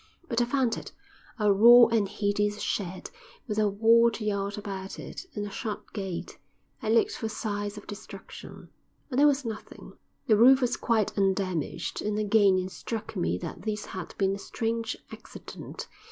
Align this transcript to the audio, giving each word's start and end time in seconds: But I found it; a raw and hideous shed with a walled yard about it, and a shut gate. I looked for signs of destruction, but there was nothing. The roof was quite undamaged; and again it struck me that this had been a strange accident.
But 0.27 0.41
I 0.41 0.45
found 0.45 0.77
it; 0.77 0.93
a 1.37 1.53
raw 1.53 1.85
and 1.85 2.09
hideous 2.09 2.59
shed 2.59 3.11
with 3.47 3.59
a 3.59 3.69
walled 3.69 4.19
yard 4.19 4.57
about 4.57 4.97
it, 4.97 5.27
and 5.35 5.45
a 5.45 5.51
shut 5.51 5.93
gate. 5.93 6.39
I 6.81 6.89
looked 6.89 7.11
for 7.15 7.29
signs 7.29 7.77
of 7.77 7.85
destruction, 7.85 8.69
but 9.11 9.17
there 9.17 9.27
was 9.27 9.45
nothing. 9.45 9.93
The 10.25 10.37
roof 10.37 10.59
was 10.59 10.75
quite 10.75 11.15
undamaged; 11.15 12.01
and 12.01 12.17
again 12.17 12.57
it 12.57 12.71
struck 12.71 13.15
me 13.15 13.37
that 13.43 13.61
this 13.61 13.85
had 13.85 14.17
been 14.17 14.33
a 14.33 14.39
strange 14.39 14.97
accident. 15.11 15.87